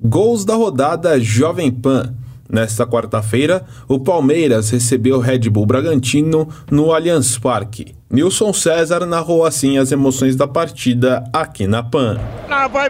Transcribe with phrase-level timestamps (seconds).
[0.00, 2.14] Gols da rodada Jovem Pan.
[2.48, 7.96] Nesta quarta-feira, o Palmeiras recebeu o Red Bull Bragantino no Allianz Parque.
[8.08, 12.16] Nilson César narrou assim as emoções da partida aqui na Pan.
[12.48, 12.88] Lá vai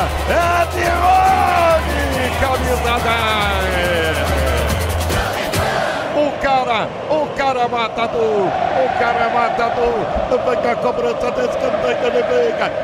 [0.00, 0.40] levantou
[7.60, 10.06] para matador, o cara é matador,
[10.38, 12.22] vem a cobrança desse canteiro, ele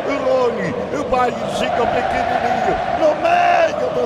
[0.06, 2.76] o Rony, o baixinho pequenininho,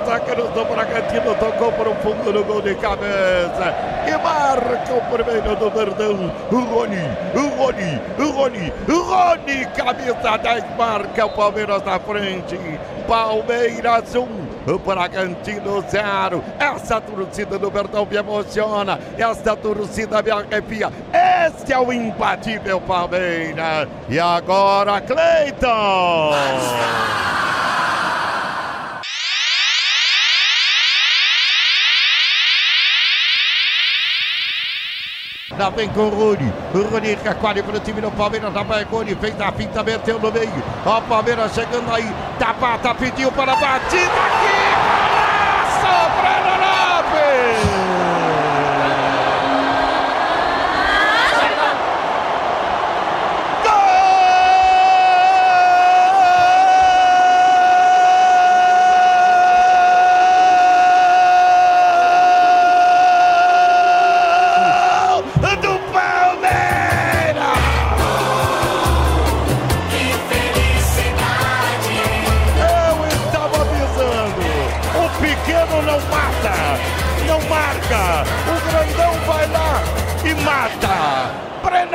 [0.01, 3.75] dos zagueiros do Bragantino, tocou para o fundo no gol de cabeça,
[4.06, 10.37] e marca o primeiro do Verdão, o Rony, o Rony, o Rony, o Rony, camisa
[10.39, 12.59] 10, marca o Palmeiras na frente,
[13.06, 16.45] Palmeiras 1, um, o Bragantino 0.
[16.59, 20.91] Essa torcida do Verdão me emociona, essa torcida me arrepia.
[21.47, 23.89] Este é o imbatível Palmeiras.
[24.09, 26.31] E agora, Cleiton!
[35.59, 36.53] Lá vem com o Rony.
[36.72, 38.55] O Rony quase para o time do Palmeiras.
[38.55, 39.15] Lá vai Rony.
[39.16, 40.62] Fez a finta, meteu no meio.
[40.87, 42.09] Ó, o Palmeiras chegando aí.
[42.38, 44.50] Tapata pediu para a batida.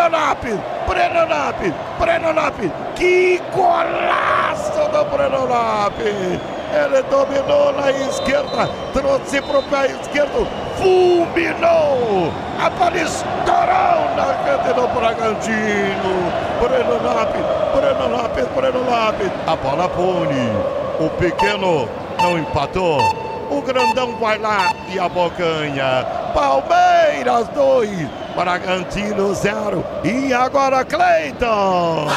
[0.10, 6.40] Lápis, Breno Lápis, Breno Lápis, que golaço do Breno Lápis!
[6.76, 12.32] Ele dominou na esquerda, trouxe para o pé esquerdo, fulminou!
[12.60, 16.32] A bola estourou na rede do Bragantino.
[16.62, 17.42] Breno Lápis,
[17.76, 19.32] Breno Lápis, Breno Lápis.
[19.46, 20.52] A bola pune.
[21.00, 21.90] O pequeno
[22.22, 23.00] não empatou.
[23.52, 26.25] O grandão vai lá e abocanha.
[26.36, 29.86] Palmeiras 2, Bragantino 0.
[30.04, 32.08] E agora Cleiton.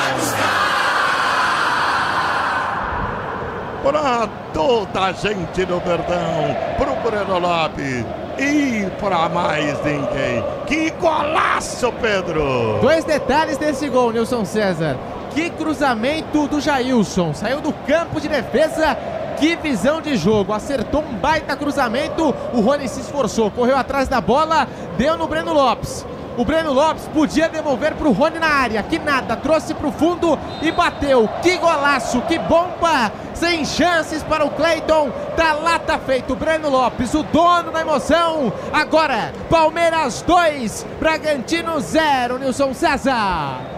[3.84, 8.04] Para toda a gente do Verdão, para o Breno Lopes
[8.36, 10.44] e para mais ninguém.
[10.66, 12.80] Que golaço, Pedro!
[12.82, 14.96] Dois detalhes desse gol, Nilson César.
[15.30, 17.32] Que cruzamento do Jailson.
[17.32, 18.96] Saiu do campo de defesa
[19.38, 22.34] que visão de jogo, acertou um baita cruzamento.
[22.52, 24.66] O Rony se esforçou, correu atrás da bola,
[24.96, 26.04] deu no Breno Lopes.
[26.36, 29.92] O Breno Lopes podia devolver para o Rony na área, que nada, trouxe para o
[29.92, 31.28] fundo e bateu.
[31.42, 33.10] Que golaço, que bomba!
[33.34, 35.10] Sem chances para o Cleiton.
[35.36, 36.36] Tá lá, tá feito.
[36.36, 38.52] Breno Lopes, o dono da emoção.
[38.72, 43.77] Agora, Palmeiras 2, Bragantino 0, Nilson César.